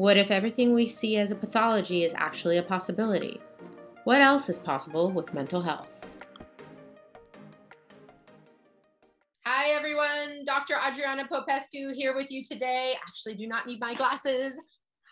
[0.00, 3.38] What if everything we see as a pathology is actually a possibility?
[4.04, 5.90] What else is possible with mental health?
[9.44, 10.46] Hi, everyone.
[10.46, 10.76] Dr.
[10.88, 12.94] Adriana Popescu here with you today.
[12.98, 14.58] Actually, do not need my glasses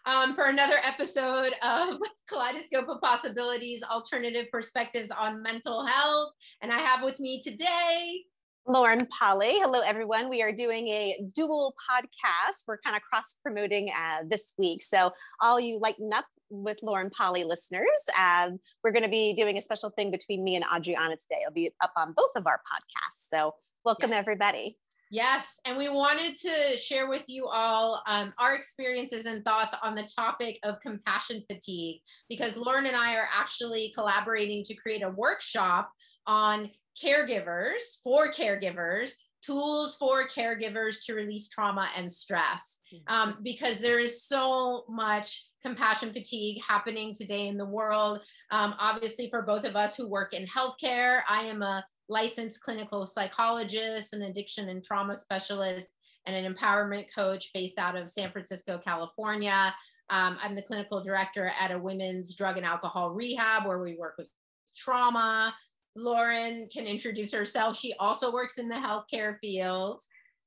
[0.06, 6.32] um, for another episode of Kaleidoscope of Possibilities Alternative Perspectives on Mental Health.
[6.62, 8.22] And I have with me today
[8.68, 9.52] Lauren Polly.
[9.54, 10.28] Hello, everyone.
[10.28, 12.64] We are doing a dual podcast.
[12.66, 14.82] We're kind of cross promoting uh, this week.
[14.82, 19.56] So, all you lighten up with Lauren Polly listeners, um, we're going to be doing
[19.56, 21.40] a special thing between me and Adriana today.
[21.40, 23.28] It'll be up on both of our podcasts.
[23.30, 23.54] So,
[23.86, 24.18] welcome, yes.
[24.18, 24.76] everybody.
[25.10, 29.94] Yes, and we wanted to share with you all um, our experiences and thoughts on
[29.94, 35.08] the topic of compassion fatigue because Lauren and I are actually collaborating to create a
[35.08, 35.90] workshop
[36.26, 36.68] on
[37.02, 42.80] caregivers for caregivers tools for caregivers to release trauma and stress.
[42.92, 43.14] Mm-hmm.
[43.14, 48.20] um, because there is so much compassion fatigue happening today in the world.
[48.50, 53.04] Um, obviously for both of us who work in healthcare i am a licensed clinical
[53.04, 55.88] psychologist an addiction and trauma specialist
[56.26, 59.74] and an empowerment coach based out of san francisco california.
[60.10, 64.14] Um, i'm the clinical director at a women's drug and alcohol rehab where we work
[64.16, 64.30] with
[64.74, 65.54] trauma
[65.98, 67.76] Lauren can introduce herself.
[67.76, 70.02] She also works in the healthcare field.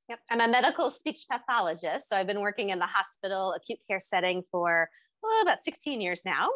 [0.08, 2.08] Yep, I'm a medical speech pathologist.
[2.08, 4.88] So I've been working in the hospital acute care setting for
[5.24, 6.46] oh, about 16 years now.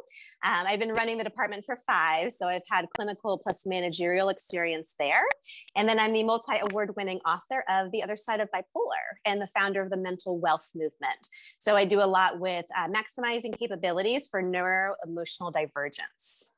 [0.45, 4.95] Um, I've been running the department for five, so I've had clinical plus managerial experience
[4.99, 5.23] there.
[5.77, 9.41] And then I'm the multi award winning author of The Other Side of Bipolar and
[9.41, 11.29] the founder of the Mental Wealth Movement.
[11.59, 16.49] So I do a lot with uh, maximizing capabilities for neuro emotional divergence.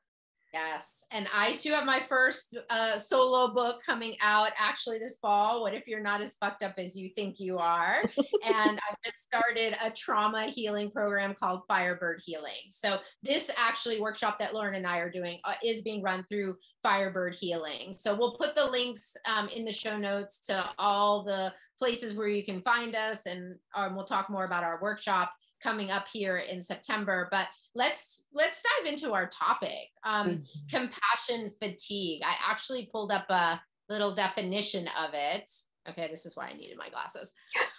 [0.51, 1.03] Yes.
[1.11, 5.61] And I too have my first uh, solo book coming out actually this fall.
[5.61, 8.01] What if you're not as fucked up as you think you are?
[8.43, 12.71] and I've just started a trauma healing program called Firebird Healing.
[12.71, 16.55] So, this actually workshop that Lauren and I are doing uh, is being run through
[16.81, 17.93] Firebird Healing.
[17.93, 22.27] So, we'll put the links um, in the show notes to all the places where
[22.27, 25.31] you can find us, and um, we'll talk more about our workshop
[25.61, 27.27] coming up here in September.
[27.31, 29.89] But let's let's dive into our topic.
[30.05, 30.77] Um, mm-hmm.
[30.77, 32.21] Compassion fatigue.
[32.25, 35.49] I actually pulled up a little definition of it.
[35.89, 37.33] Okay, this is why I needed my glasses.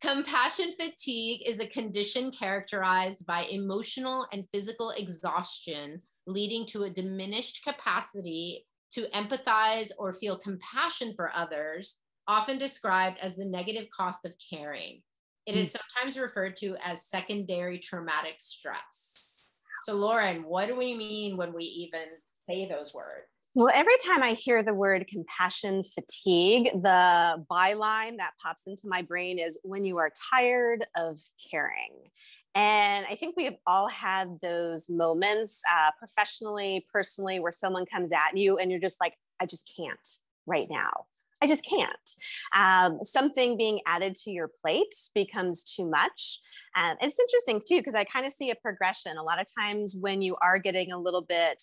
[0.00, 7.62] Compassion fatigue is a condition characterized by emotional and physical exhaustion, leading to a diminished
[7.62, 14.34] capacity to empathize or feel compassion for others, often described as the negative cost of
[14.50, 15.02] caring.
[15.46, 15.78] It is mm.
[15.78, 19.44] sometimes referred to as secondary traumatic stress.
[19.84, 23.26] So, Lauren, what do we mean when we even say those words?
[23.54, 29.02] Well, every time I hear the word compassion fatigue, the byline that pops into my
[29.02, 31.18] brain is when you are tired of
[31.50, 32.10] caring.
[32.54, 38.12] And I think we have all had those moments uh, professionally, personally, where someone comes
[38.12, 40.08] at you and you're just like, I just can't
[40.46, 41.06] right now.
[41.42, 42.10] I just can't.
[42.56, 46.40] Um, something being added to your plate becomes too much.
[46.76, 49.16] Um, it's interesting too, because I kind of see a progression.
[49.16, 51.62] A lot of times when you are getting a little bit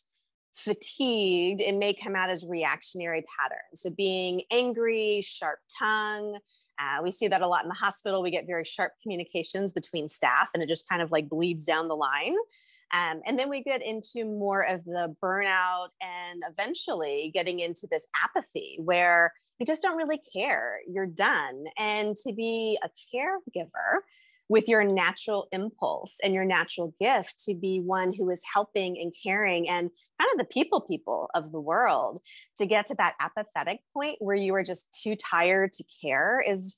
[0.53, 3.81] fatigued, it may come out as reactionary patterns.
[3.81, 6.39] So being angry, sharp tongue.
[6.79, 8.21] Uh, we see that a lot in the hospital.
[8.21, 11.88] We get very sharp communications between staff, and it just kind of like bleeds down
[11.88, 12.35] the line.
[12.94, 18.07] Um, and then we get into more of the burnout and eventually getting into this
[18.23, 20.79] apathy where you just don't really care.
[20.88, 21.66] You're done.
[21.78, 24.01] And to be a caregiver
[24.50, 29.13] with your natural impulse and your natural gift to be one who is helping and
[29.24, 29.89] caring and
[30.19, 32.21] kind of the people people of the world
[32.57, 36.77] to get to that apathetic point where you are just too tired to care is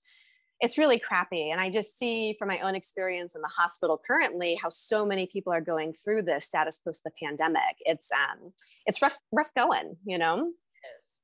[0.62, 4.58] it's really crappy and i just see from my own experience in the hospital currently
[4.62, 8.52] how so many people are going through this status post the pandemic it's um
[8.86, 10.52] it's rough rough going you know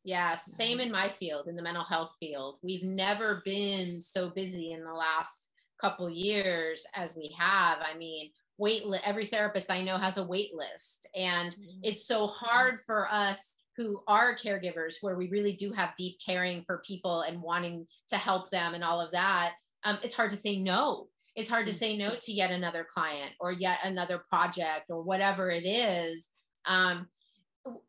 [0.06, 2.60] yeah, same in my field, in the mental health field.
[2.64, 5.50] We've never been so busy in the last
[5.82, 7.80] couple years as we have.
[7.82, 11.80] I mean, wait li- every therapist I know has a wait list and mm-hmm.
[11.84, 16.64] it's so hard for us who are caregivers where we really do have deep caring
[16.66, 19.56] for people and wanting to help them and all of that.
[19.84, 21.76] Um, it's hard to say no it's hard to mm.
[21.76, 26.30] say no to yet another client or yet another project or whatever it is
[26.66, 27.08] um,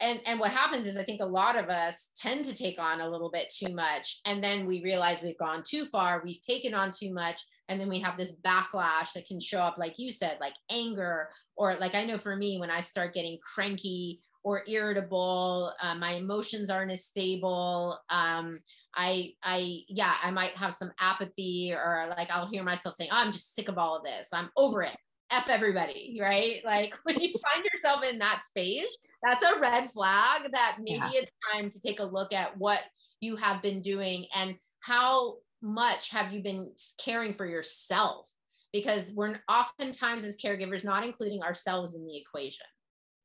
[0.00, 3.00] and and what happens is i think a lot of us tend to take on
[3.00, 6.74] a little bit too much and then we realize we've gone too far we've taken
[6.74, 10.10] on too much and then we have this backlash that can show up like you
[10.10, 14.62] said like anger or like i know for me when i start getting cranky or
[14.68, 18.58] irritable uh, my emotions aren't as stable um,
[18.94, 23.18] i i yeah i might have some apathy or like i'll hear myself saying oh,
[23.18, 24.28] i'm just sick of all of this.
[24.32, 24.96] I'm over it
[25.30, 26.60] F everybody, right?
[26.64, 31.10] Like when you find yourself in that space, that's a red flag that maybe yeah.
[31.14, 32.80] it's time to take a look at what
[33.20, 38.30] you have been doing and how much have you been caring for yourself
[38.72, 42.66] because we're oftentimes as caregivers not including ourselves in the equation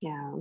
[0.02, 0.32] yeah.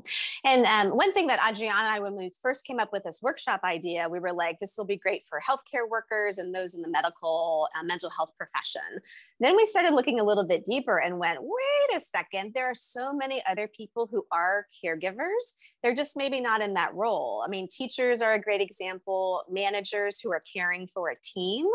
[0.44, 3.20] And um, one thing that Adriana and I, when we first came up with this
[3.22, 6.80] workshop idea, we were like, this will be great for healthcare workers and those in
[6.80, 9.02] the medical uh, mental health profession.
[9.40, 12.74] Then we started looking a little bit deeper and went, wait a second, there are
[12.74, 15.54] so many other people who are caregivers.
[15.82, 17.42] They're just maybe not in that role.
[17.44, 21.66] I mean, teachers are a great example, managers who are caring for a team,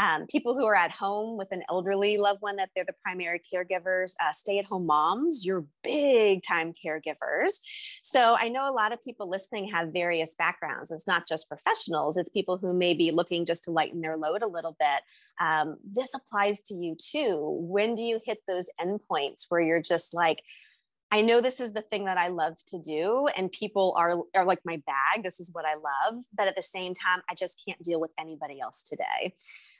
[0.00, 3.40] um, people who are at home with an elderly loved one that they're the primary
[3.52, 7.58] caregivers, uh, stay at home moms, you're big time caregivers.
[8.02, 10.90] So I know a lot of people listening have various backgrounds.
[10.90, 14.42] It's not just professionals, it's people who may be looking just to lighten their load
[14.42, 15.02] a little bit.
[15.40, 17.38] Um, this applies to you too.
[17.60, 20.38] When do you hit those endpoints where you're just like,
[21.12, 24.44] I know this is the thing that I love to do, and people are, are
[24.44, 25.24] like my bag.
[25.24, 26.22] This is what I love.
[26.32, 29.34] But at the same time, I just can't deal with anybody else today.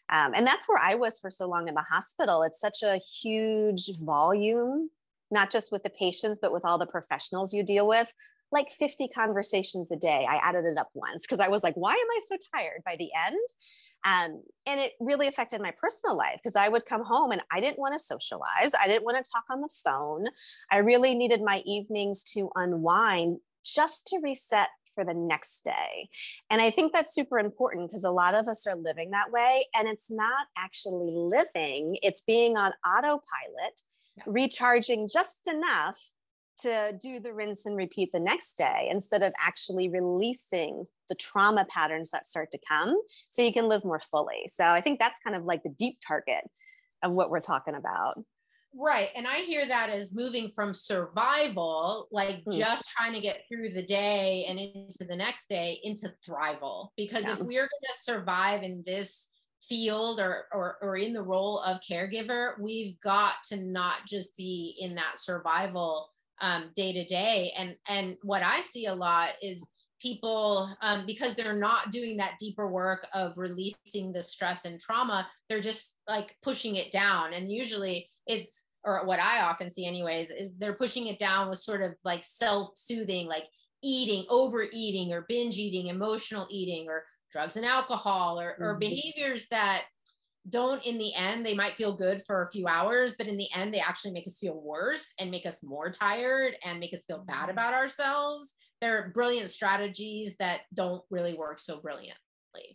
[0.08, 2.42] Um, and that's where I was for so long in the hospital.
[2.42, 4.90] It's such a huge volume
[5.30, 8.12] not just with the patients, but with all the professionals you deal with,
[8.52, 10.26] like 50 conversations a day.
[10.28, 12.96] I added it up once because I was like, why am I so tired by
[12.98, 13.38] the end?
[14.04, 17.60] Um, and it really affected my personal life because I would come home and I
[17.60, 18.72] didn't want to socialize.
[18.80, 20.26] I didn't want to talk on the phone.
[20.70, 26.08] I really needed my evenings to unwind just to reset for the next day.
[26.48, 29.64] And I think that's super important because a lot of us are living that way.
[29.74, 33.82] And it's not actually living, it's being on autopilot
[34.26, 36.10] recharging just enough
[36.62, 41.66] to do the rinse and repeat the next day instead of actually releasing the trauma
[41.68, 42.96] patterns that start to come
[43.30, 44.48] so you can live more fully.
[44.48, 46.44] So I think that's kind of like the deep target
[47.02, 48.14] of what we're talking about.
[48.72, 49.08] Right.
[49.16, 52.56] And I hear that as moving from survival, like mm.
[52.56, 56.90] just trying to get through the day and into the next day, into thrival.
[56.96, 57.32] Because yeah.
[57.32, 59.26] if we're going to survive in this
[59.68, 64.74] field or, or or in the role of caregiver we've got to not just be
[64.78, 66.08] in that survival
[66.40, 69.68] um, day to day and and what i see a lot is
[70.00, 75.28] people um, because they're not doing that deeper work of releasing the stress and trauma
[75.48, 80.30] they're just like pushing it down and usually it's or what i often see anyways
[80.30, 83.44] is they're pushing it down with sort of like self-soothing like
[83.82, 88.80] eating overeating or binge eating emotional eating or drugs and alcohol or, or mm-hmm.
[88.80, 89.84] behaviors that
[90.48, 93.48] don't in the end they might feel good for a few hours but in the
[93.54, 97.04] end they actually make us feel worse and make us more tired and make us
[97.04, 97.50] feel bad mm-hmm.
[97.50, 102.18] about ourselves they're brilliant strategies that don't really work so brilliant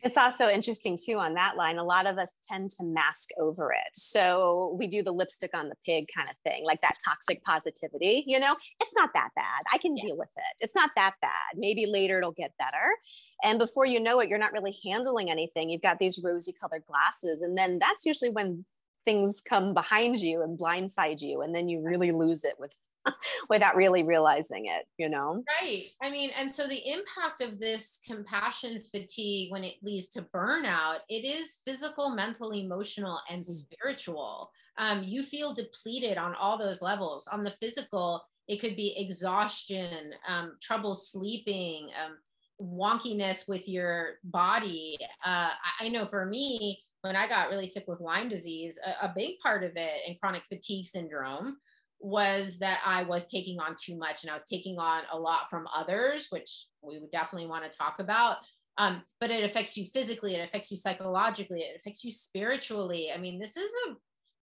[0.02, 1.78] it's also interesting too on that line.
[1.78, 3.94] A lot of us tend to mask over it.
[3.94, 8.24] So we do the lipstick on the pig kind of thing, like that toxic positivity.
[8.26, 9.64] You know, it's not that bad.
[9.74, 10.06] I can yeah.
[10.08, 10.56] deal with it.
[10.62, 11.32] It's not that bad.
[11.56, 12.96] Maybe later it'll get better.
[13.44, 15.70] And before you know it, you're not really handling anything.
[15.70, 17.42] You've got these rosy colored glasses.
[17.42, 18.66] And then that's usually when
[19.06, 21.42] things come behind you and blindside you.
[21.42, 22.74] And then you really lose it with
[23.50, 25.44] without really realizing it, you know?
[25.62, 25.84] Right.
[26.02, 31.00] I mean, and so the impact of this compassion fatigue when it leads to burnout,
[31.10, 33.46] it is physical, mental, emotional, and mm.
[33.46, 34.52] spiritual.
[34.78, 37.28] Um, you feel depleted on all those levels.
[37.28, 42.18] On the physical, it could be exhaustion, um, trouble sleeping, um,
[42.62, 44.98] wonkiness with your body.
[45.26, 49.14] Uh, I know for me, when I got really sick with Lyme disease, a, a
[49.16, 51.58] big part of it and chronic fatigue syndrome
[52.00, 55.50] was that I was taking on too much and I was taking on a lot
[55.50, 58.38] from others, which we would definitely want to talk about.
[58.78, 63.10] Um, but it affects you physically, it affects you psychologically, it affects you spiritually.
[63.14, 63.96] I mean, this is a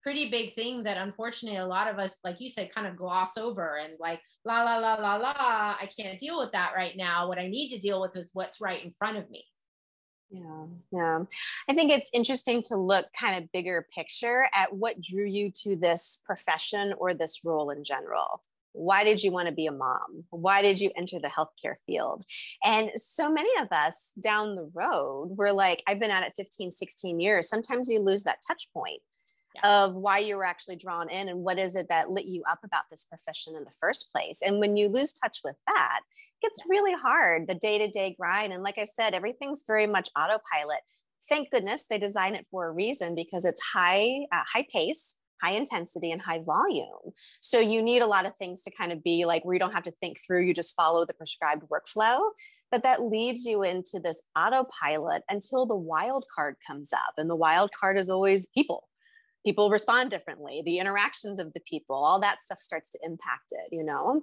[0.03, 3.37] pretty big thing that unfortunately a lot of us, like you said, kind of gloss
[3.37, 7.27] over and like, la, la, la, la, la, I can't deal with that right now.
[7.27, 9.45] What I need to deal with is what's right in front of me.
[10.31, 11.19] Yeah, yeah.
[11.67, 15.75] I think it's interesting to look kind of bigger picture at what drew you to
[15.75, 18.41] this profession or this role in general.
[18.74, 20.25] Why did you want to be a mom?
[20.29, 22.24] Why did you enter the healthcare field?
[22.63, 26.69] And so many of us down the road, we're like, I've been at it 15,
[26.69, 27.50] 16 years.
[27.50, 29.01] Sometimes you lose that touch point.
[29.63, 32.59] of why you were actually drawn in and what is it that lit you up
[32.63, 34.41] about this profession in the first place.
[34.45, 36.01] And when you lose touch with that,
[36.39, 38.53] it gets really hard, the day to day grind.
[38.53, 40.79] And like I said, everything's very much autopilot.
[41.27, 45.51] Thank goodness they design it for a reason because it's high, uh, high pace, high
[45.51, 47.13] intensity and high volume.
[47.41, 49.74] So you need a lot of things to kind of be like where you don't
[49.74, 52.19] have to think through, you just follow the prescribed workflow.
[52.72, 57.13] But that leads you into this autopilot until the wild card comes up.
[57.17, 58.88] And the wild card is always people
[59.46, 63.74] people respond differently the interactions of the people all that stuff starts to impact it
[63.74, 64.15] you know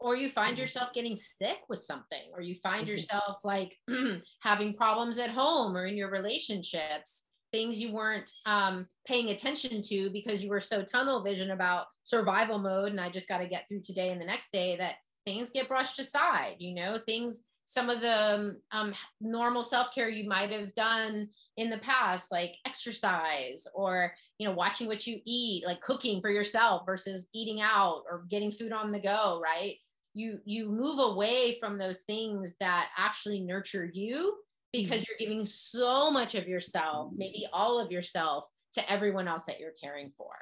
[0.00, 2.90] or you find yourself getting sick with something or you find mm-hmm.
[2.90, 3.76] yourself like
[4.42, 10.10] having problems at home or in your relationships things you weren't um, paying attention to
[10.10, 13.66] because you were so tunnel vision about survival mode and i just got to get
[13.68, 16.98] through today and the next day that things get brushed aside you know?
[17.06, 21.28] Things some of the um, um normal self-care you might have done
[21.58, 26.30] in the past like exercise or you know watching what you eat like cooking for
[26.30, 29.74] yourself versus eating out or getting food on the go right
[30.18, 34.34] you you move away from those things that actually nurture you
[34.72, 35.04] because mm-hmm.
[35.08, 39.72] you're giving so much of yourself maybe all of yourself to everyone else that you're
[39.80, 40.32] caring for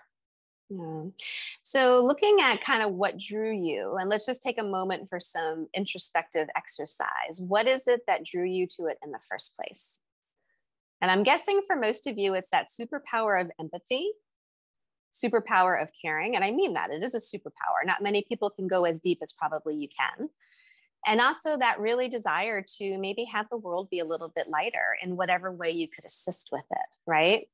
[0.69, 1.05] yeah.
[1.63, 5.21] So, looking at kind of what drew you, and let's just take a moment for
[5.21, 7.41] some introspective exercise.
[7.47, 10.01] What is it that drew you to it in the first place?
[11.01, 14.11] And I'm guessing for most of you, it's that superpower of empathy,
[15.25, 16.35] superpower of caring.
[16.35, 17.85] And I mean that it is a superpower.
[17.85, 20.29] Not many people can go as deep as probably you can.
[21.07, 24.97] And also that really desire to maybe have the world be a little bit lighter
[25.03, 26.87] in whatever way you could assist with it.
[27.07, 27.49] Right.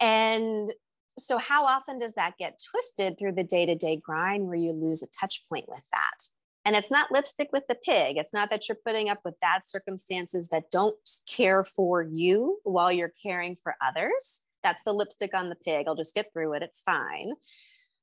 [0.00, 0.72] And
[1.18, 4.72] so, how often does that get twisted through the day to day grind where you
[4.72, 6.30] lose a touch point with that?
[6.64, 8.16] And it's not lipstick with the pig.
[8.16, 12.92] It's not that you're putting up with bad circumstances that don't care for you while
[12.92, 14.42] you're caring for others.
[14.62, 15.86] That's the lipstick on the pig.
[15.86, 16.62] I'll just get through it.
[16.62, 17.32] It's fine.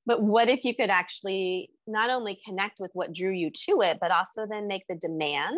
[0.05, 3.97] But what if you could actually not only connect with what drew you to it,
[3.99, 5.57] but also then make the demand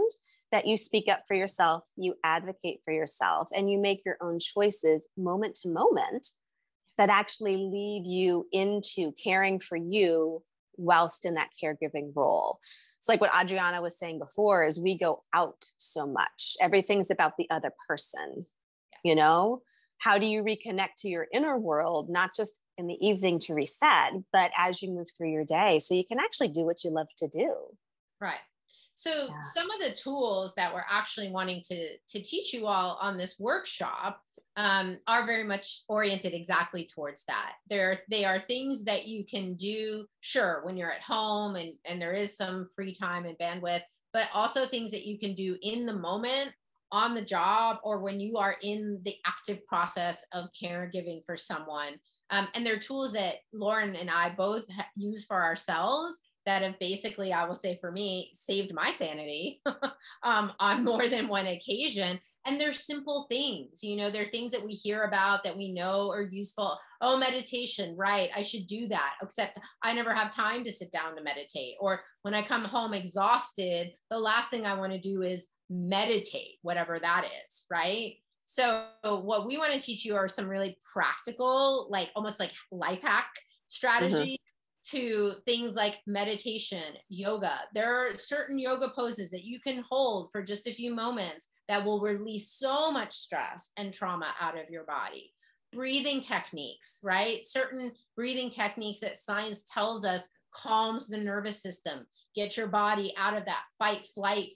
[0.51, 4.39] that you speak up for yourself, you advocate for yourself, and you make your own
[4.39, 6.27] choices moment to moment
[6.97, 10.41] that actually lead you into caring for you
[10.77, 12.59] whilst in that caregiving role
[13.07, 16.57] it's like what Adriana was saying before is we go out so much.
[16.59, 18.45] Everything's about the other person.
[19.03, 19.61] You know,
[19.99, 24.13] how do you reconnect to your inner world, not just in the evening to reset,
[24.31, 27.07] but as you move through your day so you can actually do what you love
[27.17, 27.53] to do.
[28.21, 28.39] Right.
[28.93, 29.41] So yeah.
[29.41, 33.39] some of the tools that we're actually wanting to to teach you all on this
[33.39, 34.21] workshop
[34.57, 37.53] um, are very much oriented exactly towards that.
[37.69, 42.01] There, they are things that you can do, sure, when you're at home and, and
[42.01, 45.85] there is some free time and bandwidth, but also things that you can do in
[45.85, 46.53] the moment,
[46.91, 51.99] on the job, or when you are in the active process of caregiving for someone.
[52.29, 54.65] Um, and they're tools that Lauren and I both
[54.95, 59.61] use for ourselves that have basically, I will say for me, saved my sanity
[60.23, 62.21] um, on more than one occasion.
[62.45, 66.09] And they're simple things, you know, they're things that we hear about that we know
[66.09, 66.79] are useful.
[67.01, 68.29] Oh, meditation, right?
[68.33, 71.75] I should do that, except I never have time to sit down to meditate.
[71.81, 76.55] Or when I come home exhausted, the last thing I want to do is meditate,
[76.61, 78.15] whatever that is, right?
[78.45, 83.01] So, what we want to teach you are some really practical, like almost like life
[83.01, 83.67] hack mm-hmm.
[83.67, 84.39] strategies
[84.91, 87.59] to things like meditation, yoga.
[87.73, 91.83] There are certain yoga poses that you can hold for just a few moments that
[91.83, 95.33] will release so much stress and trauma out of your body.
[95.73, 97.43] Breathing techniques, right?
[97.43, 103.35] Certain breathing techniques that science tells us calms the nervous system, get your body out
[103.35, 104.51] of that fight flight.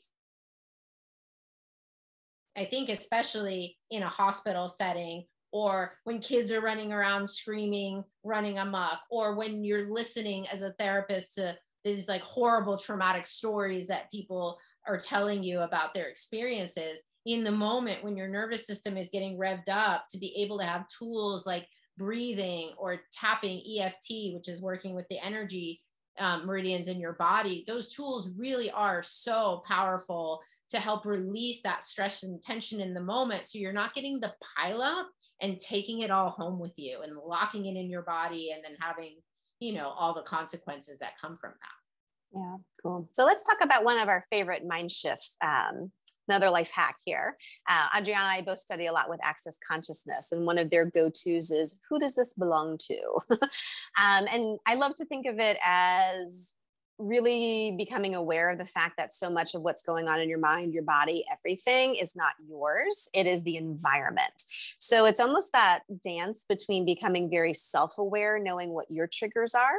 [2.57, 8.57] I think, especially in a hospital setting or when kids are running around screaming, running
[8.57, 14.11] amok, or when you're listening as a therapist to these like horrible traumatic stories that
[14.11, 19.09] people are telling you about their experiences in the moment when your nervous system is
[19.09, 21.67] getting revved up to be able to have tools like
[21.97, 25.81] breathing or tapping EFT, which is working with the energy
[26.17, 30.41] um, meridians in your body, those tools really are so powerful
[30.71, 33.45] to help release that stress and tension in the moment.
[33.45, 35.09] So you're not getting the pile up
[35.41, 38.77] and taking it all home with you and locking it in your body and then
[38.79, 39.17] having
[39.59, 42.39] you know all the consequences that come from that.
[42.39, 43.07] Yeah cool.
[43.11, 45.91] So let's talk about one of our favorite mind shifts um,
[46.27, 47.35] another life hack here.
[47.69, 50.85] Uh, adriana and i both study a lot with access consciousness and one of their
[50.85, 52.97] go-to's is who does this belong to?
[54.01, 56.53] Um, and i love to think of it as
[57.01, 60.39] really becoming aware of the fact that so much of what's going on in your
[60.39, 63.09] mind, your body, everything is not yours.
[63.13, 64.33] It is the environment.
[64.79, 69.77] So it's almost that dance between becoming very self aware, knowing what your triggers are,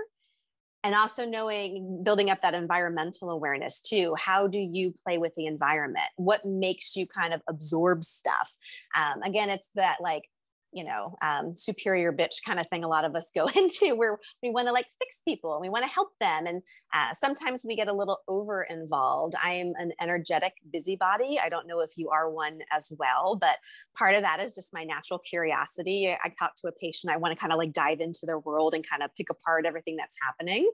[0.85, 5.47] and also knowing building up that environmental awareness too how do you play with the
[5.47, 8.57] environment what makes you kind of absorb stuff
[8.97, 10.25] um, again it's that like
[10.73, 14.19] you know um, superior bitch kind of thing a lot of us go into where
[14.43, 16.63] we want to like fix people and we want to help them and
[16.95, 21.39] uh, sometimes we get a little over involved i am an energetic busybody.
[21.43, 23.57] I don't know if you are one as well but
[23.97, 26.09] part of that is just my natural curiosity.
[26.09, 28.75] I talk to a patient i want to kind of like dive into their world
[28.75, 30.71] and kind of pick apart everything that's happening.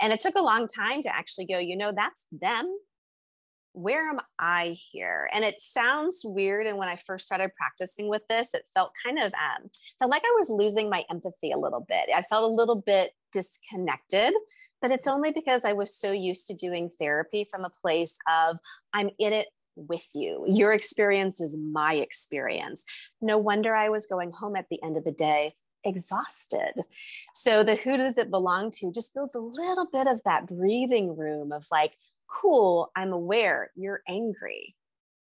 [0.00, 2.76] And it took a long time to actually go you know that's them
[3.76, 5.28] where am I here?
[5.34, 6.66] And it sounds weird.
[6.66, 9.68] And when I first started practicing with this, it felt kind of um,
[9.98, 12.08] felt like I was losing my empathy a little bit.
[12.14, 14.32] I felt a little bit disconnected,
[14.80, 18.56] but it's only because I was so used to doing therapy from a place of
[18.94, 20.46] I'm in it with you.
[20.48, 22.82] Your experience is my experience.
[23.20, 25.52] No wonder I was going home at the end of the day
[25.84, 26.72] exhausted.
[27.34, 31.14] So the who does it belong to just feels a little bit of that breathing
[31.14, 31.92] room of like,
[32.28, 34.74] cool, I'm aware you're angry.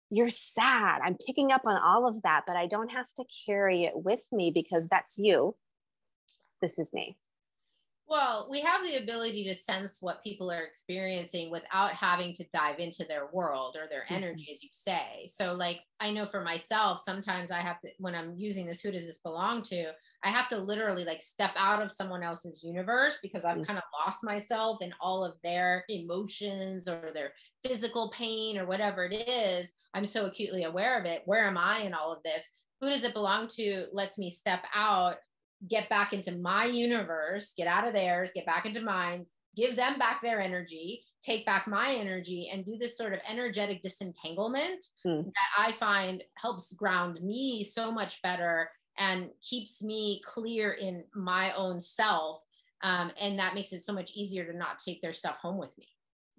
[0.09, 1.01] You're sad.
[1.03, 4.25] I'm picking up on all of that, but I don't have to carry it with
[4.31, 5.53] me because that's you.
[6.61, 7.17] This is me.
[8.09, 12.79] Well, we have the ability to sense what people are experiencing without having to dive
[12.79, 14.13] into their world or their mm-hmm.
[14.13, 14.51] energy, mm-hmm.
[14.53, 15.25] as you say.
[15.25, 18.91] So, like, I know for myself, sometimes I have to, when I'm using this, who
[18.91, 19.91] does this belong to?
[20.23, 23.63] I have to literally like step out of someone else's universe because I've mm-hmm.
[23.63, 27.33] kind of lost myself in all of their emotions or their
[27.65, 29.73] physical pain or whatever it is.
[29.93, 31.23] I'm so acutely aware of it.
[31.25, 32.49] Where am I in all of this?
[32.79, 33.87] Who does it belong to?
[33.91, 35.17] Lets me step out
[35.67, 39.97] get back into my universe, get out of theirs, get back into mine, give them
[39.97, 45.21] back their energy, take back my energy, and do this sort of energetic disentanglement hmm.
[45.23, 51.53] that I find helps ground me so much better and keeps me clear in my
[51.53, 52.43] own self.
[52.83, 55.75] Um, and that makes it so much easier to not take their stuff home with
[55.77, 55.87] me.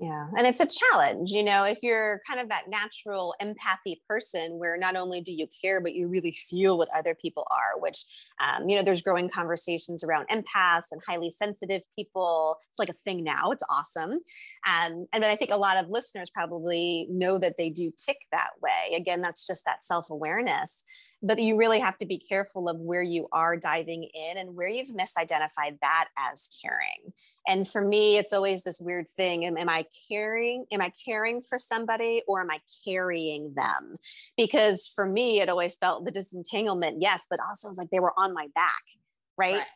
[0.01, 0.29] Yeah.
[0.37, 4.77] And it's a challenge, you know, if you're kind of that natural empathy person where
[4.79, 8.05] not only do you care, but you really feel what other people are, which,
[8.39, 12.59] um, you know, there's growing conversations around empaths and highly sensitive people.
[12.71, 13.51] It's like a thing now.
[13.51, 14.21] It's awesome.
[14.69, 18.51] Um, and I think a lot of listeners probably know that they do tick that
[18.63, 18.95] way.
[18.97, 20.85] Again, that's just that self awareness
[21.23, 24.69] but you really have to be careful of where you are diving in and where
[24.69, 27.13] you've misidentified that as caring
[27.47, 31.41] and for me it's always this weird thing am, am i caring am i caring
[31.41, 33.97] for somebody or am i carrying them
[34.37, 38.15] because for me it always felt the disentanglement yes but also it's like they were
[38.17, 38.83] on my back
[39.37, 39.67] right, right.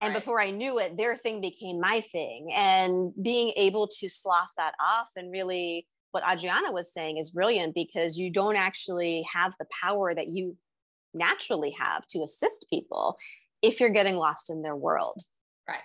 [0.00, 0.20] And right.
[0.20, 2.52] before I knew it, their thing became my thing.
[2.54, 7.74] And being able to slough that off and really what Adriana was saying is brilliant
[7.74, 10.56] because you don't actually have the power that you
[11.14, 13.16] naturally have to assist people
[13.62, 15.22] if you're getting lost in their world.
[15.68, 15.78] Right.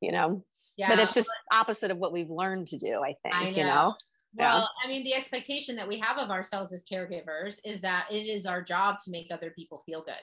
[0.00, 0.42] You know,
[0.76, 0.88] yeah.
[0.88, 3.56] but it's just opposite of what we've learned to do, I think, I know.
[3.56, 3.94] you know?
[4.34, 4.64] Well, yeah.
[4.84, 8.46] I mean, the expectation that we have of ourselves as caregivers is that it is
[8.46, 10.14] our job to make other people feel good.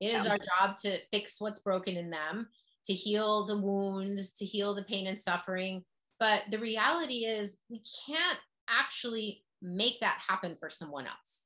[0.00, 0.32] It is yeah.
[0.32, 2.48] our job to fix what's broken in them,
[2.84, 5.82] to heal the wounds, to heal the pain and suffering.
[6.20, 11.43] But the reality is, we can't actually make that happen for someone else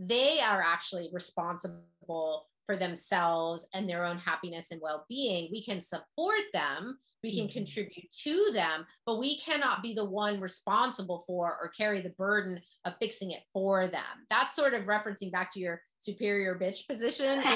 [0.00, 5.48] they are actually responsible for themselves and their own happiness and well-being.
[5.52, 7.52] We can support them we can mm-hmm.
[7.52, 12.60] contribute to them but we cannot be the one responsible for or carry the burden
[12.84, 14.26] of fixing it for them.
[14.30, 17.42] That's sort of referencing back to your superior bitch position.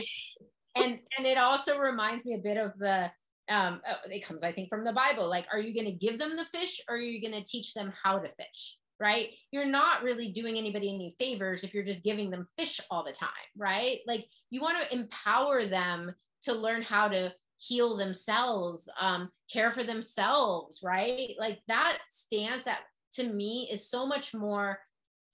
[0.77, 3.09] And and it also reminds me a bit of the
[3.49, 6.19] um uh, it comes i think from the bible like are you going to give
[6.19, 9.31] them the fish or are you going to teach them how to fish right?
[9.51, 13.13] You're not really doing anybody any favors if you're just giving them fish all the
[13.13, 13.99] time, right?
[14.07, 19.85] Like you want to empower them to learn how to heal themselves, um, care for
[19.85, 21.35] themselves, right?
[21.39, 22.81] Like that stance that
[23.15, 24.79] to me is so much more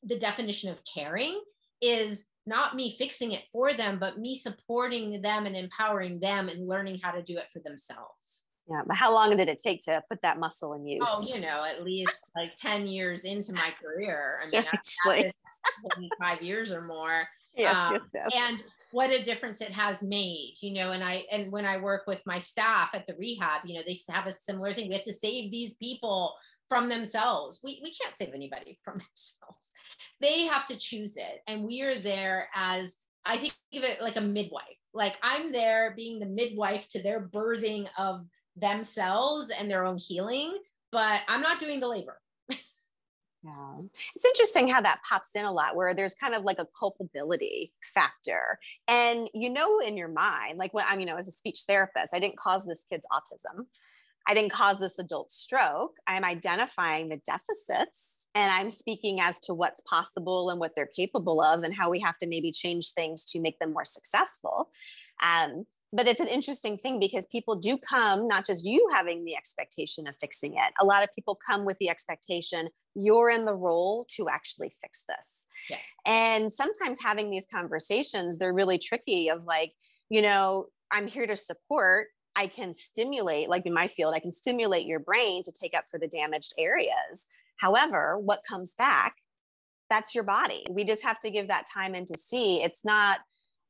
[0.03, 1.40] the definition of caring
[1.81, 6.66] is not me fixing it for them, but me supporting them and empowering them and
[6.66, 8.44] learning how to do it for themselves.
[8.70, 11.02] Yeah, but how long did it take to put that muscle in use?
[11.04, 14.38] Oh, you know, at least like 10 years into my career.
[14.40, 14.64] I mean,
[15.04, 15.33] Seriously.
[15.92, 17.24] 25 years or more.
[17.52, 18.33] Yes, um, yes, yes.
[18.37, 22.04] And what a difference it has made, you know, and I, and when I work
[22.06, 24.88] with my staff at the rehab, you know, they have a similar thing.
[24.88, 26.37] We have to save these people
[26.68, 27.59] from themselves.
[27.64, 29.72] We, we can't save anybody from themselves.
[30.20, 31.40] They have to choose it.
[31.48, 34.62] And we are there as, I think of it like a midwife.
[34.94, 38.24] Like I'm there being the midwife to their birthing of
[38.61, 40.57] themselves and their own healing
[40.92, 42.20] but I'm not doing the labor.
[43.42, 43.79] Yeah.
[44.14, 47.73] It's interesting how that pops in a lot where there's kind of like a culpability
[47.83, 48.59] factor.
[48.87, 52.14] And you know, in your mind, like when I'm, you know, as a speech therapist,
[52.14, 53.64] I didn't cause this kid's autism.
[54.29, 55.96] I didn't cause this adult stroke.
[56.07, 61.42] I'm identifying the deficits and I'm speaking as to what's possible and what they're capable
[61.42, 64.70] of and how we have to maybe change things to make them more successful.
[65.25, 69.37] Um, but it's an interesting thing because people do come not just you having the
[69.37, 70.72] expectation of fixing it.
[70.81, 75.05] A lot of people come with the expectation you're in the role to actually fix
[75.09, 75.46] this.
[75.68, 75.81] Yes.
[76.07, 79.72] and sometimes having these conversations they're really tricky of like
[80.09, 82.09] you know i'm here to support.
[82.37, 85.85] I can stimulate like in my field i can stimulate your brain to take up
[85.90, 87.26] for the damaged areas.
[87.57, 89.16] However what comes back
[89.90, 90.64] that's your body.
[90.70, 92.62] We just have to give that time and to see.
[92.62, 93.18] It's not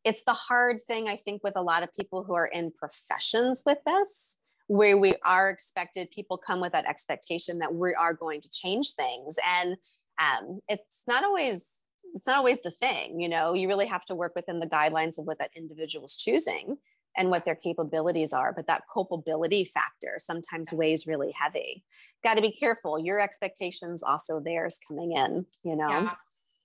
[0.05, 3.63] it's the hard thing i think with a lot of people who are in professions
[3.65, 4.39] with this
[4.71, 8.93] where we are expected people come with that expectation that we are going to change
[8.93, 9.35] things.
[9.45, 9.77] And
[10.21, 11.79] um, it's not always
[12.15, 13.53] it's not always the thing you know?
[13.53, 16.77] You really have to work within the guidelines of what that individual is choosing
[17.17, 18.53] and what their capabilities are.
[18.53, 21.83] But that culpability factor sometimes weighs really heavy.
[22.23, 22.97] Got to be careful.
[22.97, 25.89] Your expectations also theirs coming in you know?
[25.89, 26.15] Yeah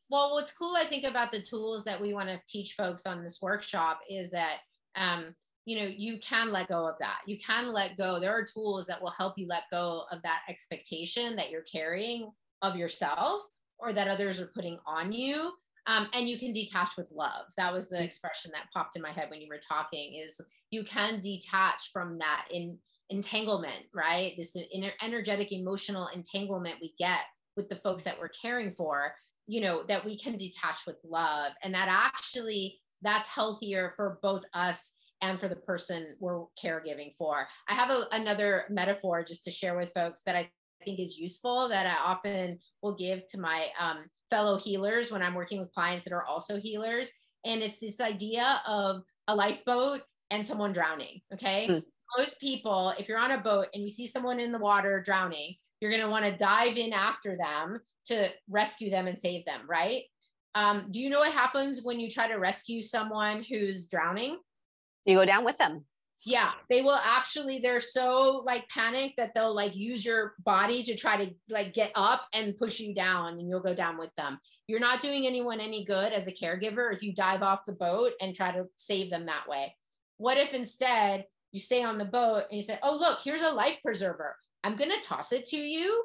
[0.09, 3.23] well, what's cool, I think, about the tools that we want to teach folks on
[3.23, 4.57] this workshop is that,
[4.95, 7.21] um, you know, you can let go of that.
[7.25, 8.19] You can let go.
[8.19, 12.31] There are tools that will help you let go of that expectation that you're carrying
[12.61, 13.43] of yourself
[13.79, 15.51] or that others are putting on you.
[15.87, 17.45] Um, and you can detach with love.
[17.57, 18.05] That was the mm.
[18.05, 20.15] expression that popped in my head when you were talking.
[20.15, 20.39] Is
[20.71, 22.77] you can detach from that in
[23.09, 24.33] entanglement, right?
[24.37, 24.55] This
[25.01, 27.19] energetic, emotional entanglement we get
[27.55, 29.13] with the folks that we're caring for
[29.47, 31.53] you know that we can detach with love.
[31.63, 37.47] And that actually that's healthier for both us and for the person we're caregiving for.
[37.67, 40.49] I have a, another metaphor just to share with folks that i
[40.83, 45.33] think is useful that i often will give to my um, fellow healers when i'm
[45.33, 47.11] working with clients that are also healers.
[47.45, 51.67] And it's this idea of a lifeboat and someone drowning okay?
[51.69, 51.83] Mm.
[52.17, 55.55] most people if you're on a boat and you see someone in the water drowning
[55.79, 59.61] you're going to want to dive in after them to rescue them and save them,
[59.67, 60.03] right?
[60.55, 64.39] Um, do you know what happens when you try to rescue someone who's drowning?
[65.05, 65.85] You go down with them.
[66.25, 70.95] Yeah, they will actually, they're so like panicked that they'll like use your body to
[70.95, 74.39] try to like get up and push you down and you'll go down with them.
[74.67, 78.13] You're not doing anyone any good as a caregiver if you dive off the boat
[78.21, 79.75] and try to save them that way.
[80.17, 83.51] What if instead you stay on the boat and you say, Oh, look, here's a
[83.51, 84.35] life preserver.
[84.63, 86.03] I'm going to toss it to you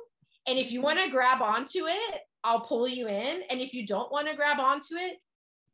[0.50, 3.42] and if you want to grab onto it, I'll pull you in.
[3.50, 5.18] And if you don't want to grab onto it,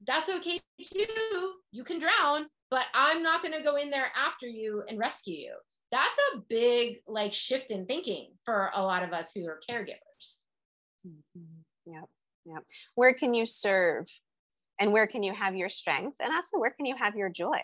[0.07, 1.53] that's okay too.
[1.73, 5.35] You can drown, but I'm not going to go in there after you and rescue
[5.35, 5.55] you.
[5.91, 10.39] That's a big like shift in thinking for a lot of us who are caregivers.
[11.07, 11.93] Mm-hmm.
[11.93, 12.05] Yep.
[12.45, 12.65] Yep.
[12.97, 14.07] Where can you serve?
[14.79, 16.19] And where can you have your strength?
[16.21, 17.63] And also, where can you have your joy?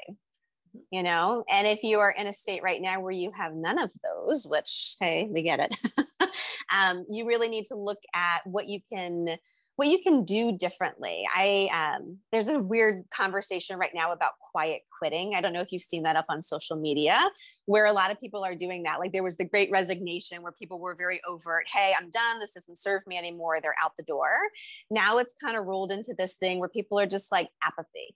[0.91, 1.45] You know?
[1.51, 4.47] And if you are in a state right now where you have none of those
[4.47, 5.77] which hey we get it
[6.75, 9.39] um, you really need to look at what you can
[9.77, 11.25] what you can do differently.
[11.35, 15.35] I um, there's a weird conversation right now about quiet quitting.
[15.35, 17.19] I don't know if you've seen that up on social media
[17.65, 19.01] where a lot of people are doing that.
[19.01, 22.39] Like there was the great resignation where people were very overt hey i'm done.
[22.39, 23.61] This doesn't serve me anymore.
[23.61, 24.33] They're out the door.
[24.91, 28.15] Now it's kind of rolled into this thing where people are just like apathy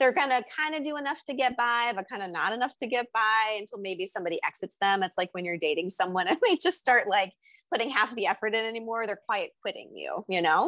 [0.00, 2.76] they're going to kind of do enough to get by, but kind of not enough
[2.78, 5.02] to get by until maybe somebody exits them.
[5.02, 7.32] It's like when you're dating someone and they just start like
[7.72, 10.62] putting half the effort in anymore, they're quiet quitting you, you know?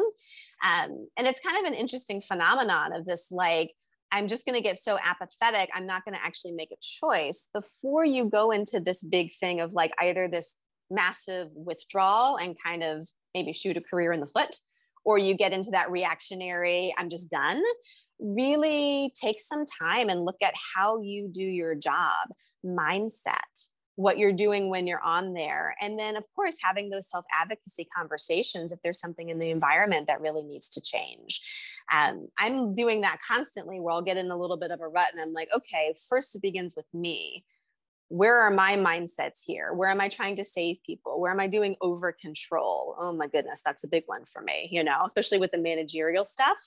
[0.63, 3.71] Um, and it's kind of an interesting phenomenon of this like,
[4.09, 5.69] I'm just going to get so apathetic.
[5.75, 9.59] I'm not going to actually make a choice before you go into this big thing
[9.59, 10.55] of like either this
[10.89, 14.55] massive withdrawal and kind of maybe shoot a career in the foot,
[15.03, 17.61] or you get into that reactionary, I'm just done
[18.19, 22.29] really take some time and look at how you do your job,
[22.65, 25.75] mindset, what you're doing when you're on there.
[25.81, 30.07] And then, of course, having those self advocacy conversations if there's something in the environment
[30.07, 31.41] that really needs to change.
[31.91, 35.09] Um, I'm doing that constantly where I'll get in a little bit of a rut
[35.11, 37.43] and I'm like, okay, first it begins with me.
[38.09, 39.73] Where are my mindsets here?
[39.73, 41.19] Where am I trying to save people?
[41.19, 42.95] Where am I doing over control?
[42.99, 46.23] Oh my goodness, that's a big one for me, you know, especially with the managerial
[46.23, 46.57] stuff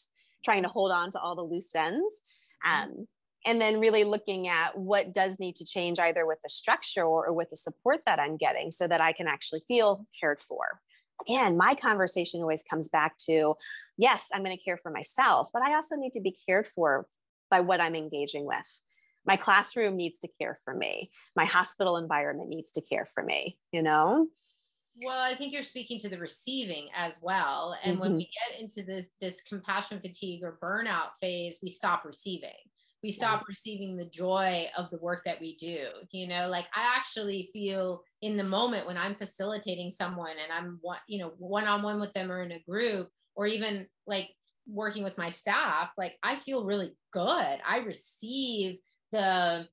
[0.45, 2.23] trying to hold on to all the loose ends.
[2.67, 2.83] Mm-hmm.
[2.83, 3.07] Um,
[3.47, 7.29] and then really looking at what does need to change either with the structure or,
[7.29, 10.81] or with the support that I'm getting so that I can actually feel cared for.
[11.27, 13.55] Again, my conversation always comes back to
[13.97, 17.07] yes, I'm going to care for myself, but I also need to be cared for
[17.51, 18.81] by what I'm engaging with.
[19.27, 21.11] My classroom needs to care for me.
[21.37, 24.29] My hospital environment needs to care for me, you know?
[25.05, 27.77] Well, I think you're speaking to the receiving as well.
[27.85, 28.03] And mm-hmm.
[28.03, 32.51] when we get into this this compassion fatigue or burnout phase, we stop receiving.
[33.03, 33.47] We stop yeah.
[33.49, 35.87] receiving the joy of the work that we do.
[36.11, 40.79] You know, like I actually feel in the moment when I'm facilitating someone and I'm
[40.83, 44.29] one, you know, one on one with them or in a group, or even like
[44.67, 47.59] working with my staff, like I feel really good.
[47.67, 48.79] I receive
[49.13, 49.67] the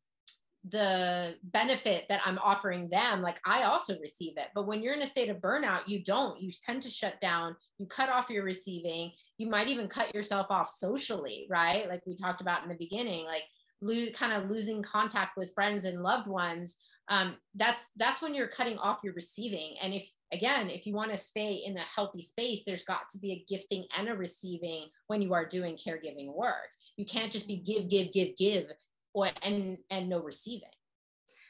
[0.69, 4.47] the benefit that I'm offering them, like I also receive it.
[4.56, 6.41] But when you're in a state of burnout, you don't.
[6.41, 9.12] You tend to shut down, you cut off your receiving.
[9.38, 11.88] You might even cut yourself off socially, right?
[11.88, 13.43] Like we talked about in the beginning, like
[13.82, 16.77] lo- kind of losing contact with friends and loved ones.
[17.10, 19.75] Um, that's that's when you're cutting off your receiving.
[19.82, 23.19] And if again, if you want to stay in a healthy space, there's got to
[23.19, 26.69] be a gifting and a receiving when you are doing caregiving work.
[26.97, 28.71] You can't just be give, give, give, give
[29.17, 30.69] or and and no receiving.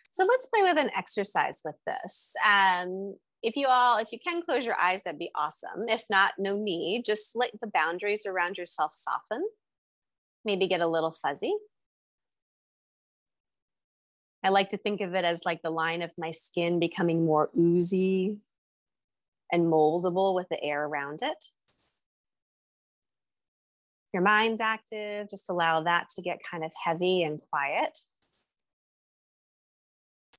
[0.09, 2.33] So let's play with an exercise with this.
[2.45, 5.89] Um, if you all if you can close your eyes that'd be awesome.
[5.89, 7.03] If not no need.
[7.05, 9.45] Just let the boundaries around yourself soften.
[10.45, 11.53] Maybe get a little fuzzy.
[14.43, 17.49] I like to think of it as like the line of my skin becoming more
[17.57, 18.37] oozy
[19.51, 21.45] and moldable with the air around it
[24.13, 27.99] your mind's active, just allow that to get kind of heavy and quiet.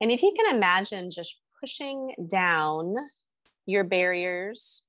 [0.01, 2.95] And if you can imagine just pushing down
[3.67, 4.83] your barriers,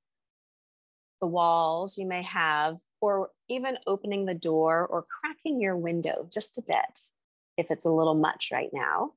[1.19, 6.57] the walls you may have, or even opening the door or cracking your window just
[6.57, 6.99] a bit
[7.57, 9.11] if it's a little much right now,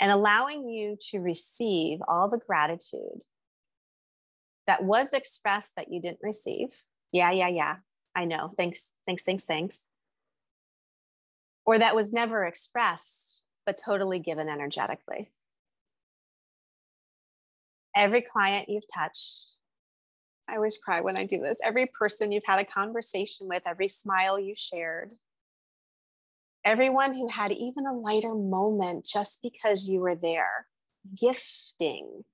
[0.00, 3.24] and allowing you to receive all the gratitude
[4.66, 6.82] that was expressed that you didn't receive.
[7.12, 7.76] Yeah, yeah, yeah.
[8.14, 9.84] I know, thanks, thanks, thanks, thanks.
[11.64, 15.30] Or that was never expressed, but totally given energetically.
[17.94, 19.56] Every client you've touched,
[20.48, 21.58] I always cry when I do this.
[21.62, 25.10] Every person you've had a conversation with, every smile you shared,
[26.64, 30.66] everyone who had even a lighter moment just because you were there,
[31.20, 32.24] gifting,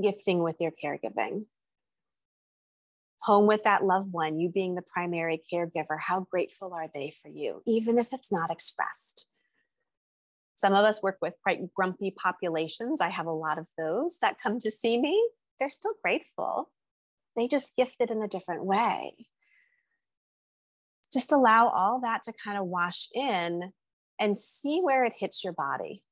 [0.00, 1.44] gifting with your caregiving
[3.22, 7.28] home with that loved one, you being the primary caregiver, how grateful are they for
[7.28, 9.26] you, even if it's not expressed?
[10.54, 13.00] Some of us work with quite grumpy populations.
[13.00, 15.20] I have a lot of those that come to see me.
[15.58, 16.70] They're still grateful.
[17.36, 19.14] They just gift it in a different way.
[21.12, 23.72] Just allow all that to kind of wash in
[24.20, 26.02] and see where it hits your body.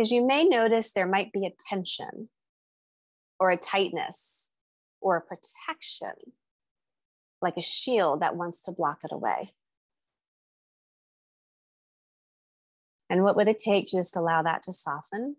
[0.00, 2.28] As you may notice, there might be a tension
[3.42, 4.52] or a tightness
[5.00, 6.12] or a protection,
[7.40, 9.50] like a shield that wants to block it away.
[13.10, 15.34] And what would it take to just allow that to soften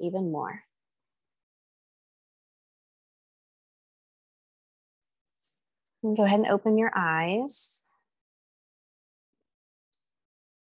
[0.00, 0.64] even more?
[6.02, 7.84] And go ahead and open your eyes.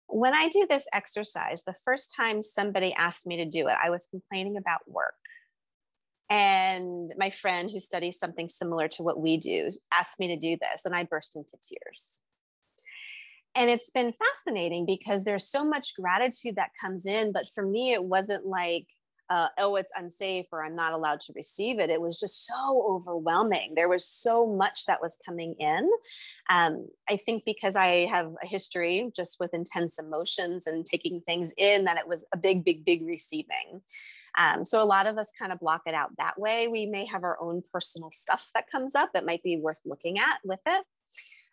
[0.06, 3.90] When I do this exercise, the first time somebody asked me to do it, I
[3.90, 5.16] was complaining about work.
[6.30, 10.58] And my friend who studies something similar to what we do asked me to do
[10.60, 12.22] this, and I burst into tears.
[13.56, 17.32] And it's been fascinating because there's so much gratitude that comes in.
[17.32, 18.86] But for me, it wasn't like,
[19.32, 21.90] uh, oh, it's unsafe or I'm not allowed to receive it.
[21.90, 23.74] It was just so overwhelming.
[23.76, 25.90] There was so much that was coming in.
[26.52, 31.54] Um, I think because I have a history just with intense emotions and taking things
[31.58, 33.82] in, that it was a big, big, big receiving.
[34.38, 36.68] Um, so a lot of us kind of block it out that way.
[36.68, 39.10] We may have our own personal stuff that comes up.
[39.16, 40.86] It might be worth looking at with it.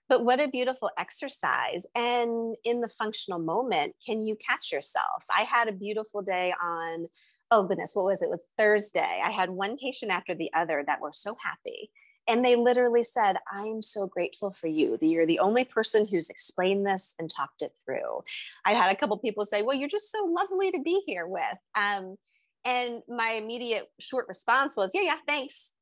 [0.09, 1.87] But what a beautiful exercise.
[1.95, 5.25] And in the functional moment, can you catch yourself?
[5.35, 7.07] I had a beautiful day on,
[7.51, 8.27] oh goodness, what was it?
[8.27, 9.23] It was Thursday.
[9.25, 11.91] I had one patient after the other that were so happy.
[12.27, 14.97] And they literally said, I'm so grateful for you.
[14.99, 18.23] That you're the only person who's explained this and talked it through.
[18.65, 21.59] I had a couple people say, Well, you're just so lovely to be here with.
[21.75, 22.17] Um,
[22.65, 25.73] and my immediate short response was, yeah, yeah, thanks.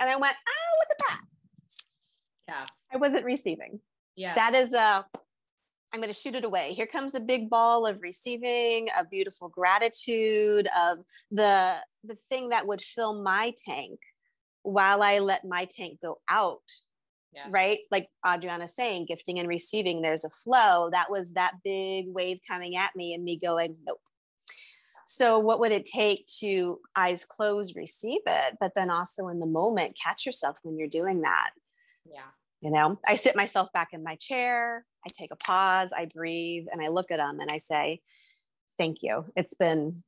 [0.00, 1.20] And I went, oh, look at that.
[2.48, 2.66] Yeah.
[2.92, 3.80] I wasn't receiving.
[4.14, 4.34] Yeah.
[4.34, 5.04] That is a,
[5.92, 6.74] I'm going to shoot it away.
[6.74, 10.98] Here comes a big ball of receiving, a beautiful gratitude of
[11.30, 13.98] the the thing that would fill my tank
[14.62, 16.60] while I let my tank go out.
[17.32, 17.46] Yeah.
[17.50, 17.78] Right?
[17.90, 20.88] Like Adriana saying, gifting and receiving, there's a flow.
[20.92, 24.00] That was that big wave coming at me and me going, nope,
[25.06, 29.46] so, what would it take to eyes closed receive it, but then also in the
[29.46, 31.50] moment catch yourself when you're doing that?
[32.04, 32.26] Yeah.
[32.60, 36.66] You know, I sit myself back in my chair, I take a pause, I breathe,
[36.72, 38.00] and I look at them and I say,
[38.78, 39.24] Thank you.
[39.36, 40.02] It's been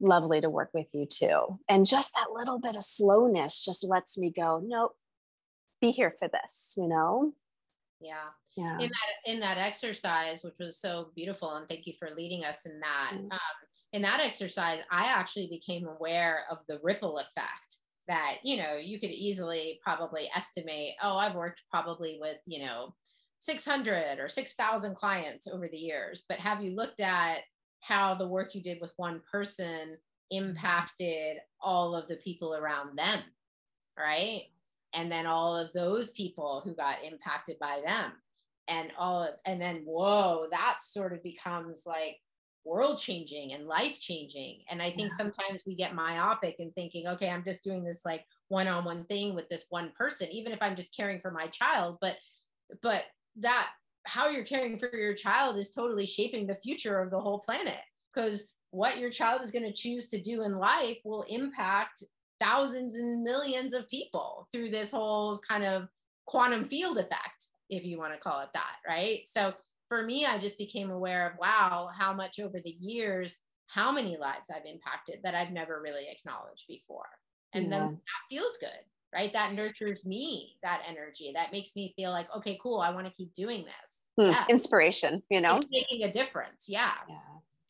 [0.00, 1.58] lovely to work with you too.
[1.68, 4.94] And just that little bit of slowness just lets me go, Nope,
[5.80, 7.32] be here for this, you know?
[8.00, 8.28] Yeah.
[8.54, 8.74] Yeah.
[8.74, 12.66] In that in that exercise, which was so beautiful, and thank you for leading us
[12.66, 13.12] in that.
[13.14, 13.32] Mm.
[13.32, 13.38] Um,
[13.92, 17.78] in that exercise, I actually became aware of the ripple effect
[18.08, 20.94] that you know you could easily probably estimate.
[21.02, 22.94] Oh, I've worked probably with you know
[23.40, 27.38] 600 or 6,000 clients over the years, but have you looked at
[27.80, 29.96] how the work you did with one person
[30.30, 33.18] impacted all of the people around them,
[33.98, 34.44] right?
[34.94, 38.12] And then all of those people who got impacted by them
[38.68, 42.18] and all of, and then whoa that sort of becomes like
[42.64, 45.16] world changing and life changing and i think Yeah.
[45.16, 49.48] sometimes we get myopic and thinking okay i'm just doing this like one-on-one thing with
[49.48, 52.16] this one person even if i'm just caring for my child but
[52.82, 53.04] but
[53.36, 53.70] that
[54.04, 57.80] how you're caring for your child is totally shaping the future of the whole planet
[58.12, 62.02] because what your child is going to choose to do in life will impact
[62.40, 65.88] thousands and millions of people through this whole kind of
[66.26, 69.20] quantum field effect if you want to call it that, right?
[69.26, 69.52] So
[69.92, 74.16] for me, I just became aware of wow, how much over the years, how many
[74.16, 77.10] lives I've impacted that I've never really acknowledged before.
[77.52, 77.70] And Yeah.
[77.70, 78.80] then that feels good,
[79.12, 79.30] right?
[79.34, 81.32] That nurtures me, that energy.
[81.34, 84.02] That makes me feel like, okay, cool, I want to keep doing this.
[84.16, 84.46] Hmm, Yeah.
[84.48, 85.58] Inspiration, you know?
[85.58, 86.70] It's making a difference.
[86.70, 87.02] Yes.
[87.06, 87.16] Yeah.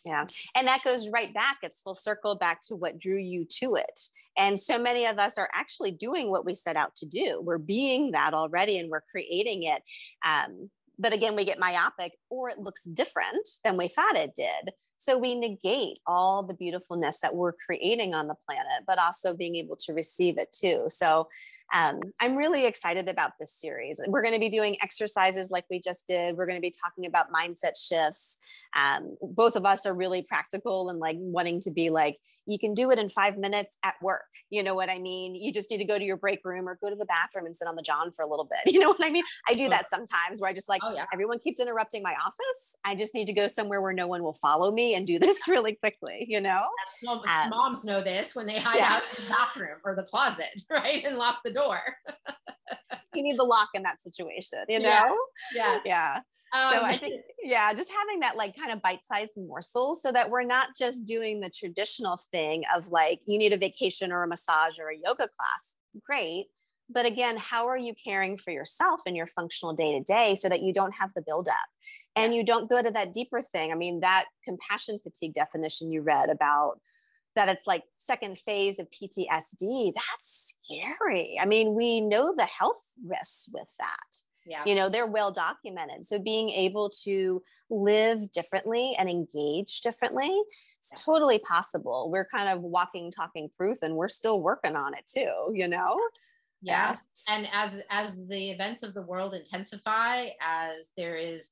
[0.04, 0.24] Yeah.
[0.54, 1.58] And that goes right back.
[1.64, 4.00] It's full circle back to what drew you to it.
[4.38, 7.40] And so many of us are actually doing what we set out to do.
[7.42, 9.82] We're being that already and we're creating it.
[10.24, 10.70] Um,
[11.02, 14.72] but again, we get myopic or it looks different than we thought it did.
[14.98, 19.56] So we negate all the beautifulness that we're creating on the planet, but also being
[19.56, 20.84] able to receive it too.
[20.88, 21.26] So
[21.74, 24.00] um, I'm really excited about this series.
[24.06, 26.36] We're going to be doing exercises like we just did.
[26.36, 28.38] We're going to be talking about mindset shifts.
[28.74, 32.74] Um, both of us are really practical and like wanting to be like, you can
[32.74, 34.24] do it in five minutes at work.
[34.50, 35.36] You know what I mean?
[35.36, 37.54] You just need to go to your break room or go to the bathroom and
[37.54, 38.58] sit on the John for a little bit.
[38.72, 39.22] You know what I mean?
[39.48, 41.04] I do that sometimes where I just like, Oh, yeah.
[41.12, 42.74] everyone keeps interrupting my office.
[42.84, 45.46] I just need to go somewhere where no one will follow me and do this
[45.48, 46.62] really quickly, you know?
[47.04, 48.94] Moms, Um, moms know this when they hide yeah.
[48.96, 51.04] out in the bathroom or the closet, right?
[51.04, 51.78] And lock the door.
[53.14, 55.16] You need the lock in that situation, you know?
[55.54, 55.78] Yeah.
[55.84, 56.20] Yeah.
[56.52, 60.30] Um, so I think, yeah, just having that like kind of bite-sized morsel so that
[60.30, 64.28] we're not just doing the traditional thing of like you need a vacation or a
[64.28, 65.74] massage or a yoga class.
[66.04, 66.46] Great.
[66.90, 70.48] But again, how are you caring for yourself in your functional day to day so
[70.48, 71.54] that you don't have the buildup
[72.16, 73.72] and you don't go to that deeper thing?
[73.72, 76.80] I mean, that compassion fatigue definition you read about
[77.34, 81.38] that it's like second phase of PTSD, that's scary.
[81.40, 84.62] I mean, we know the health risks with that yeah.
[84.66, 90.30] you know they're well documented so being able to live differently and engage differently
[90.78, 91.02] it's Yeah.
[91.04, 95.52] totally possible we're kind of walking talking proof and we're still working on it too
[95.54, 95.98] you know
[96.64, 96.94] yeah.
[97.28, 101.50] And as as the events of the world intensify, as there is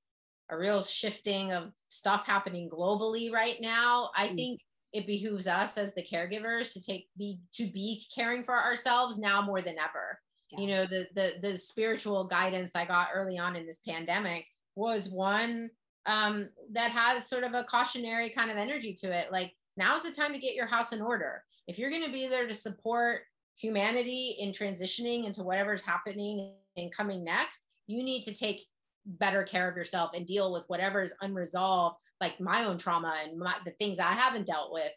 [0.50, 4.34] a real shifting of stuff happening globally right now, I Mm.
[4.36, 4.60] think
[4.92, 9.42] it behooves us as the caregivers to take be to be caring for ourselves now
[9.42, 10.19] more than ever.
[10.56, 15.08] You know, the the the spiritual guidance I got early on in this pandemic was
[15.08, 15.70] one
[16.06, 19.30] um that had sort of a cautionary kind of energy to it.
[19.30, 21.42] Like now's the time to get your house in order.
[21.66, 23.22] If you're going to be there to support
[23.56, 28.66] humanity in transitioning into whatever's happening and coming next, you need to take
[29.06, 33.38] better care of yourself and deal with whatever is unresolved, like my own trauma and
[33.38, 34.90] my, the things I haven't dealt with.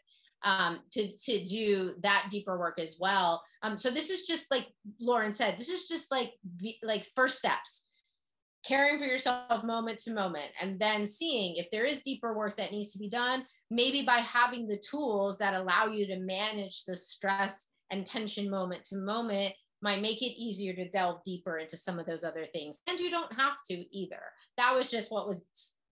[0.44, 3.42] Um, to to do that deeper work as well.
[3.62, 4.66] Um, so this is just like
[5.00, 7.84] Lauren said, this is just like be, like first steps,
[8.66, 12.72] caring for yourself moment to moment, and then seeing if there is deeper work that
[12.72, 13.46] needs to be done.
[13.70, 18.84] Maybe by having the tools that allow you to manage the stress and tension moment
[18.84, 22.80] to moment might make it easier to delve deeper into some of those other things.
[22.86, 24.20] And you don't have to either.
[24.56, 25.44] That was just what was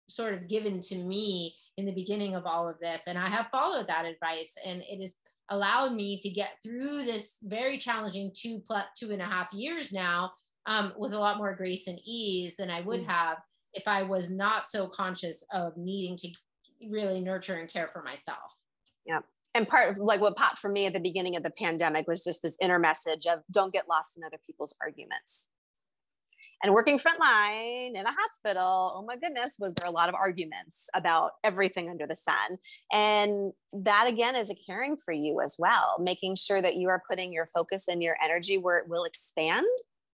[0.08, 3.02] sort of given to me in the beginning of all of this.
[3.06, 5.16] And I have followed that advice, and it has
[5.48, 9.92] allowed me to get through this very challenging two plus two and a half years
[9.92, 10.32] now
[10.66, 13.08] um, with a lot more grace and ease than I would Mm.
[13.08, 13.38] have
[13.74, 16.28] if I was not so conscious of needing to
[16.88, 18.56] really nurture and care for myself.
[19.04, 19.20] Yeah.
[19.54, 22.24] And part of like what popped for me at the beginning of the pandemic was
[22.24, 25.48] just this inner message of don't get lost in other people's arguments
[26.62, 30.88] and working frontline in a hospital oh my goodness was there a lot of arguments
[30.94, 32.58] about everything under the sun.
[32.92, 37.02] And that again is a caring for you as well making sure that you are
[37.08, 39.66] putting your focus and your energy where it will expand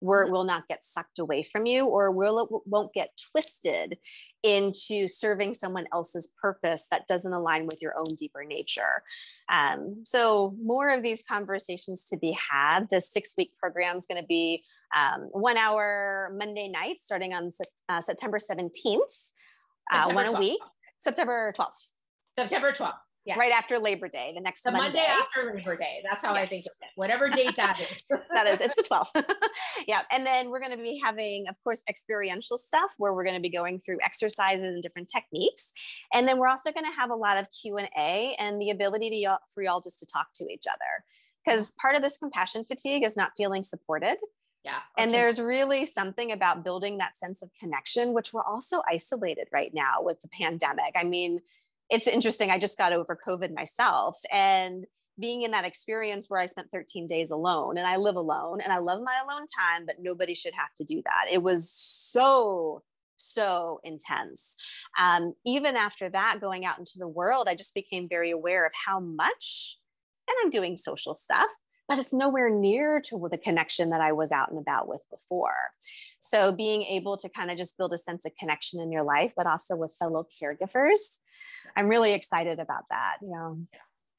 [0.03, 0.33] where it mm-hmm.
[0.33, 3.97] will not get sucked away from you or will it won't get twisted
[4.43, 9.03] into serving someone else's purpose that doesn't align with your own deeper nature.
[9.49, 12.87] Um, so more of these conversations to be had.
[12.91, 14.63] The six week program is going to be
[14.95, 17.51] um, one hour Monday night starting on
[17.89, 19.31] uh, September 17th,
[19.91, 20.35] uh, one 12th.
[20.35, 20.61] a week,
[20.99, 21.93] September 12th.
[22.37, 22.93] September 12th.
[23.25, 23.37] Yes.
[23.37, 24.97] Right after Labor Day, the next the Monday.
[24.97, 26.03] Monday after Labor Day.
[26.03, 26.43] That's how yes.
[26.43, 26.89] I think of it.
[26.95, 28.03] Whatever date that is.
[28.35, 29.23] that is, it's the 12th.
[29.87, 30.01] yeah.
[30.11, 33.41] And then we're going to be having, of course, experiential stuff where we're going to
[33.41, 35.71] be going through exercises and different techniques.
[36.13, 39.15] And then we're also going to have a lot of Q&A and the ability to
[39.15, 41.05] y'all, for y'all just to talk to each other.
[41.45, 44.17] Because part of this compassion fatigue is not feeling supported.
[44.63, 44.71] Yeah.
[44.71, 45.03] Okay.
[45.03, 49.71] And there's really something about building that sense of connection, which we're also isolated right
[49.73, 50.93] now with the pandemic.
[50.95, 51.39] I mean,
[51.89, 52.49] it's interesting.
[52.49, 54.85] I just got over COVID myself and
[55.19, 58.73] being in that experience where I spent 13 days alone and I live alone and
[58.73, 61.25] I love my alone time, but nobody should have to do that.
[61.31, 62.81] It was so,
[63.17, 64.55] so intense.
[64.99, 68.71] Um, even after that, going out into the world, I just became very aware of
[68.85, 69.77] how much,
[70.27, 71.49] and I'm doing social stuff,
[71.87, 75.51] but it's nowhere near to the connection that I was out and about with before.
[76.19, 79.33] So being able to kind of just build a sense of connection in your life,
[79.35, 81.19] but also with fellow caregivers
[81.75, 83.17] I'm really excited about that.
[83.21, 83.59] Know.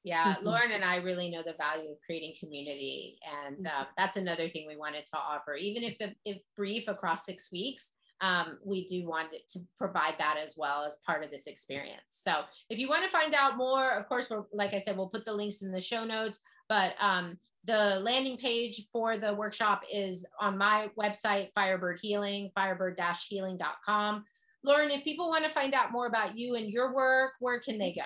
[0.03, 0.47] Yeah, mm-hmm.
[0.47, 3.15] Lauren and I really know the value of creating community,
[3.47, 5.55] and uh, that's another thing we wanted to offer.
[5.55, 10.57] Even if if brief across six weeks, um, we do want to provide that as
[10.57, 12.03] well as part of this experience.
[12.09, 15.09] So if you want to find out more, of course, we're like I said, we'll
[15.09, 16.41] put the links in the show notes.
[16.69, 24.25] But um, the landing page for the workshop is on my website, Firebird Healing, firebird-healing.com.
[24.63, 27.79] Lauren, if people want to find out more about you and your work, where can
[27.79, 28.03] they go?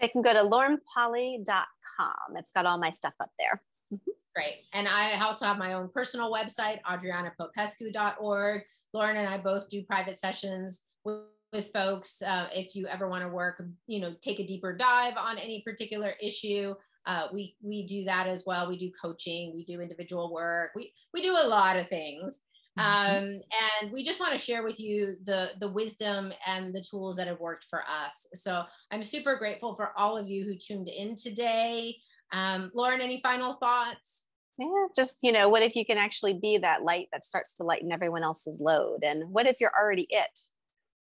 [0.00, 2.36] They can go to laurenpolly.com.
[2.36, 3.62] It's got all my stuff up there.
[4.34, 4.64] Great.
[4.74, 8.62] And I also have my own personal website, adrianapopescu.org.
[8.92, 11.22] Lauren and I both do private sessions with,
[11.52, 12.20] with folks.
[12.20, 15.62] Uh, if you ever want to work, you know, take a deeper dive on any
[15.62, 16.74] particular issue,
[17.06, 18.68] uh, we we do that as well.
[18.68, 22.40] We do coaching, we do individual work, we we do a lot of things.
[22.78, 23.16] Mm-hmm.
[23.16, 23.40] Um,
[23.82, 27.26] and we just want to share with you the the wisdom and the tools that
[27.28, 28.26] have worked for us.
[28.34, 31.96] So I'm super grateful for all of you who tuned in today.
[32.32, 34.24] Um, Lauren, any final thoughts?
[34.58, 37.62] Yeah, just you know, what if you can actually be that light that starts to
[37.62, 39.04] lighten everyone else's load?
[39.04, 40.38] And what if you're already it?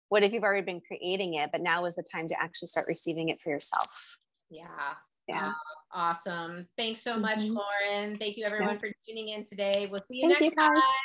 [0.08, 2.86] What if you've already been creating it, but now is the time to actually start
[2.88, 4.18] receiving it for yourself?
[4.50, 4.94] Yeah.
[5.26, 5.52] Yeah.
[5.92, 6.66] Awesome.
[6.76, 7.56] Thanks so much, mm-hmm.
[7.56, 8.18] Lauren.
[8.18, 8.78] Thank you everyone yeah.
[8.78, 9.88] for tuning in today.
[9.90, 10.56] We'll see you Thank next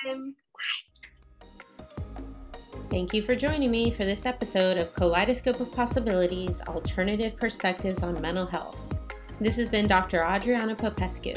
[0.05, 0.35] you time.
[2.89, 8.19] Thank you for joining me for this episode of Kaleidoscope of Possibilities Alternative Perspectives on
[8.19, 8.77] Mental Health.
[9.39, 10.23] This has been Dr.
[10.23, 11.35] Adriana Popescu.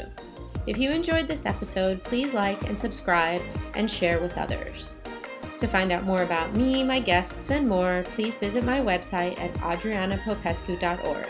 [0.67, 3.41] If you enjoyed this episode, please like and subscribe
[3.75, 4.95] and share with others.
[5.59, 9.53] To find out more about me, my guests, and more, please visit my website at
[9.55, 11.27] adrianapopescu.org.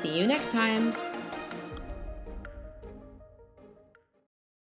[0.00, 0.94] See you next time.